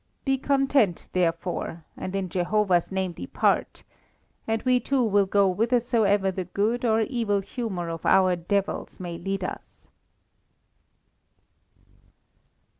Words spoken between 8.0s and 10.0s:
our devils may lead us."